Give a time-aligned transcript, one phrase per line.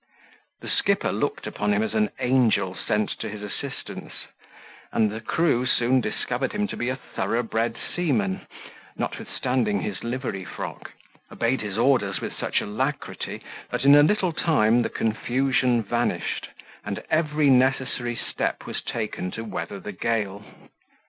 [0.61, 4.11] The skipper looked upon him as an angel sent to his assistance;
[4.91, 8.47] and the crew soon discovered him to be a thoroughbred seaman,
[8.97, 10.91] notwithstanding his livery frock;
[11.31, 16.47] obeyed his orders with such alacrity, that, in a little time, the confusion vanished;
[16.83, 20.43] and every necessary step was taken to weather the gale.